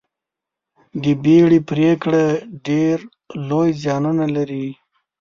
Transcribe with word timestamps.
د 1.03 1.03
بیړې 1.23 1.59
پرېکړه 1.69 2.23
ډېر 2.67 2.97
لوی 3.49 3.69
زیانونه 3.81 4.25
لري. 4.35 4.67